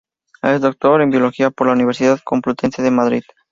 Es 0.41 0.59
Doctor 0.61 0.99
en 1.03 1.11
Biología 1.11 1.51
por 1.51 1.67
la 1.67 1.73
Universidad 1.73 2.19
Complutense 2.25 2.81
de 2.81 2.89
Madrid. 2.89 3.21